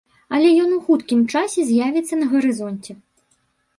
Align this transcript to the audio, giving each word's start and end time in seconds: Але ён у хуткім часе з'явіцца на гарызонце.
Але 0.35 0.47
ён 0.63 0.71
у 0.77 0.79
хуткім 0.87 1.21
часе 1.35 1.65
з'явіцца 1.69 2.13
на 2.23 2.33
гарызонце. 2.35 2.91